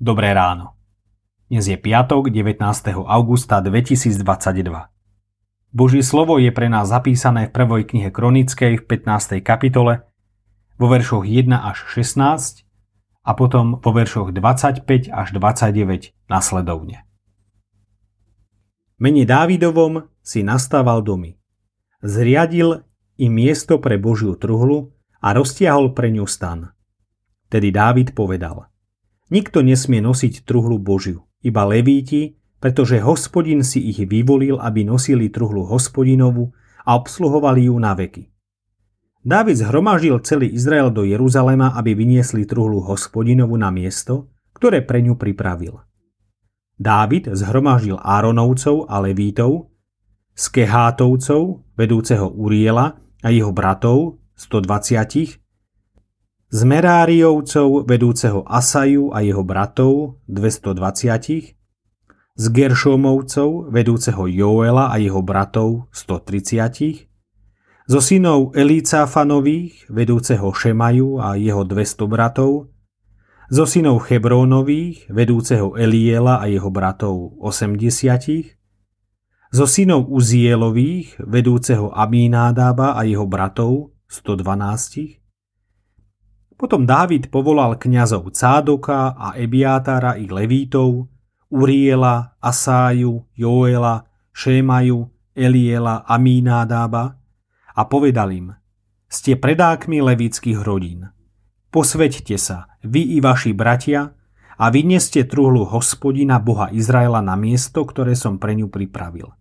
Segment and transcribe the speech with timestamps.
[0.00, 0.80] Dobré ráno.
[1.52, 2.56] Dnes je piatok 19.
[3.04, 4.24] augusta 2022.
[5.76, 9.44] Božie slovo je pre nás zapísané v prvej knihe Kronickej v 15.
[9.44, 10.08] kapitole
[10.80, 12.16] vo veršoch 1 až 16
[13.28, 17.04] a potom vo veršoch 25 až 29 nasledovne.
[18.96, 21.36] Mene Dávidovom si nastával domy.
[22.00, 22.88] Zriadil
[23.20, 26.72] im miesto pre Božiu truhlu a roztiahol pre ňu stan.
[27.52, 28.69] Tedy Dávid povedal,
[29.30, 35.64] nikto nesmie nosiť truhlu Božiu, iba levíti, pretože hospodin si ich vyvolil, aby nosili truhlu
[35.64, 36.52] hospodinovu
[36.84, 38.28] a obsluhovali ju na veky.
[39.20, 45.16] Dávid zhromaždil celý Izrael do Jeruzalema, aby vyniesli truhlu hospodinovu na miesto, ktoré pre ňu
[45.16, 45.80] pripravil.
[46.80, 49.68] Dávid zhromaždil Áronovcov a Levítov,
[50.32, 55.36] Skehátovcov, vedúceho Uriela a jeho bratov, 120,
[56.50, 61.54] z Meráriovcov vedúceho Asaju a jeho bratov 220,
[62.34, 67.06] z Geršomovcov vedúceho Joela a jeho bratov 130,
[67.86, 72.74] zo synov Elícafanových vedúceho Šemaju a jeho 200 bratov,
[73.46, 83.06] zo synov Hebrónových vedúceho Eliela a jeho bratov 80, zo synov Uzielových vedúceho Aminádába a
[83.06, 85.19] jeho bratov 112,
[86.60, 91.08] potom Dávid povolal kňazov Cádoka a Ebiátara i Levítov,
[91.48, 94.04] Uriela, Asáju, Joela,
[94.36, 97.16] Šémaju, Eliela, Amínádába
[97.72, 98.52] a povedal im,
[99.08, 101.08] ste predákmi levických rodín.
[101.72, 104.12] Posveďte sa, vy i vaši bratia,
[104.60, 109.32] a vynieste truhlu hospodina Boha Izraela na miesto, ktoré som pre ňu pripravil.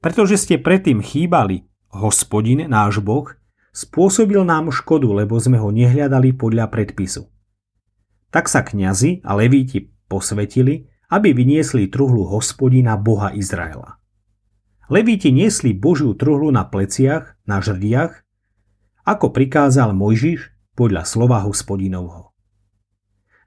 [0.00, 3.28] Pretože ste predtým chýbali, hospodin, náš Boh,
[3.72, 7.28] spôsobil nám škodu, lebo sme ho nehľadali podľa predpisu.
[8.28, 13.96] Tak sa kňazi a levíti posvetili, aby vyniesli truhlu hospodina Boha Izraela.
[14.88, 18.24] Levíti niesli Božiu truhlu na pleciach, na žrdiach,
[19.08, 22.32] ako prikázal Mojžiš podľa slova hospodinovho.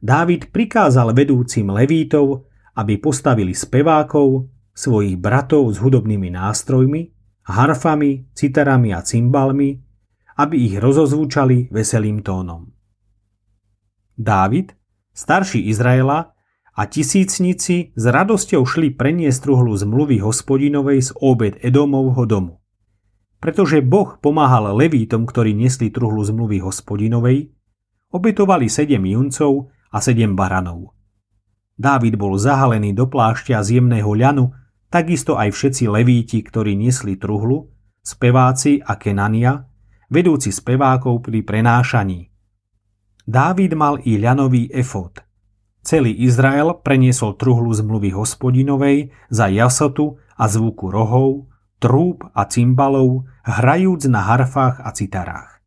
[0.02, 7.14] Dávid prikázal vedúcim levítov, aby postavili spevákov, svojich bratov s hudobnými nástrojmi,
[7.46, 9.78] harfami, citarami a cymbalmi,
[10.42, 12.74] aby ich rozozvučali veselým tónom.
[14.18, 14.74] Dávid,
[15.14, 16.34] starší Izraela
[16.74, 22.54] a tisícnici s radosťou šli preniesť truhlu zmluvy hospodinovej z obed Edomovho domu.
[23.38, 27.54] Pretože Boh pomáhal levítom, ktorí nesli truhlu zmluvy hospodinovej,
[28.10, 30.94] obetovali sedem juncov a sedem baranov.
[31.78, 34.54] Dávid bol zahalený do plášťa z jemného ľanu,
[34.94, 37.74] takisto aj všetci levíti, ktorí niesli truhlu,
[38.06, 39.71] speváci a Kenania,
[40.12, 42.28] vedúci spevákov pri prenášaní.
[43.24, 45.24] Dávid mal i ľanový efod.
[45.82, 51.50] Celý Izrael preniesol truhlu zmluvy hospodinovej za jasotu a zvuku rohov,
[51.82, 55.64] trúb a cymbalov, hrajúc na harfách a citarách.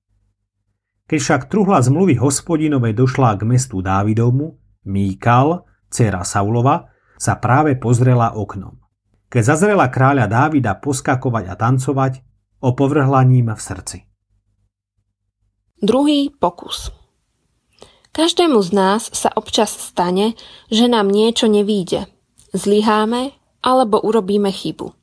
[1.11, 4.55] Keď však truhla zmluvy hospodinovej došla k mestu Dávidovmu,
[4.87, 8.79] Míkal, dcera Saulova, sa práve pozrela oknom.
[9.33, 12.23] Keď zazrela kráľa Dávida poskakovať a tancovať,
[12.63, 13.99] opovrhla ním v srdci.
[15.83, 16.95] Druhý pokus.
[18.15, 20.39] Každému z nás sa občas stane,
[20.71, 22.07] že nám niečo nevíde.
[22.55, 24.95] Zlyháme alebo urobíme chybu.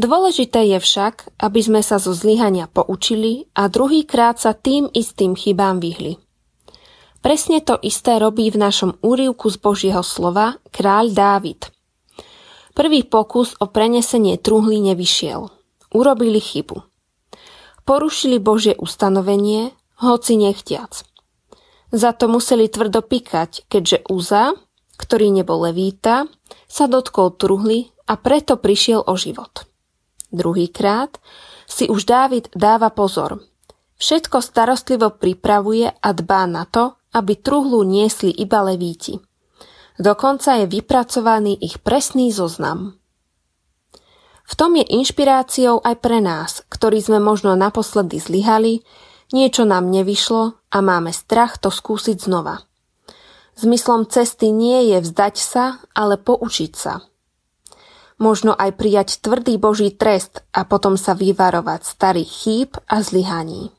[0.00, 5.80] Dôležité je však, aby sme sa zo zlyhania poučili a druhýkrát sa tým istým chybám
[5.80, 6.16] vyhli.
[7.20, 11.68] Presne to isté robí v našom úrivku z Božieho slova kráľ Dávid.
[12.72, 15.52] Prvý pokus o prenesenie truhly nevyšiel.
[15.92, 16.89] Urobili chybu.
[17.84, 21.04] Porušili Božie ustanovenie hoci nechtiac.
[21.90, 24.54] Za to museli tvrdo pikať, keďže Uza,
[24.96, 26.30] ktorý nebol levíta,
[26.70, 29.66] sa dotkol truhly a preto prišiel o život.
[30.30, 31.18] Druhýkrát
[31.66, 33.42] si už Dávid dáva pozor.
[33.98, 39.18] Všetko starostlivo pripravuje a dbá na to, aby truhlu niesli iba levíti.
[40.00, 42.99] Dokonca je vypracovaný ich presný zoznam.
[44.50, 48.82] V tom je inšpiráciou aj pre nás, ktorí sme možno naposledy zlyhali,
[49.30, 52.66] Niečo nám nevyšlo a máme strach to skúsiť znova.
[53.54, 57.06] Zmyslom cesty nie je vzdať sa, ale poučiť sa.
[58.18, 63.70] Možno aj prijať tvrdý Boží trest a potom sa vyvarovať starých chýb a zlyhaní.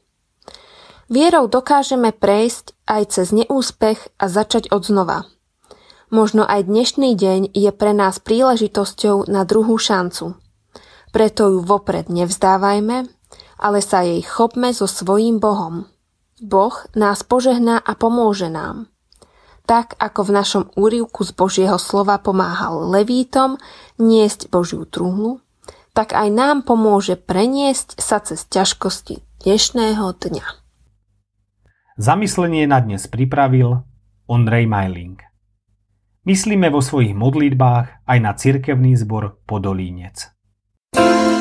[1.11, 5.27] Vierou dokážeme prejsť aj cez neúspech a začať od znova.
[6.07, 10.39] Možno aj dnešný deň je pre nás príležitosťou na druhú šancu.
[11.11, 13.21] Preto ju vopred nevzdávajme
[13.61, 15.85] ale sa jej chopme so svojím Bohom.
[16.41, 18.89] Boh nás požehná a pomôže nám.
[19.61, 23.55] tak ako v našom úrivku z Božieho slova pomáhal levítom
[24.01, 25.39] niesť Božiu truhlu,
[25.95, 30.45] tak aj nám pomôže preniesť sa cez ťažkosti dnešného dňa.
[31.95, 33.85] Zamyslenie na dnes pripravil
[34.27, 35.23] Ondrej Majling.
[36.27, 40.40] Myslíme vo svojich modlitbách aj na cirkevný zbor Podolínec.
[40.93, 41.40] Thank you